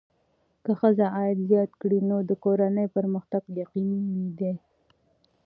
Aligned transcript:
که 0.63 0.71
ښځه 0.79 1.05
عاید 1.15 1.39
زیات 1.49 1.71
کړي، 1.81 1.99
نو 2.09 2.17
د 2.29 2.31
کورنۍ 2.43 2.87
پرمختګ 2.97 3.41
یقیني 3.61 4.01
دی. 4.39 4.53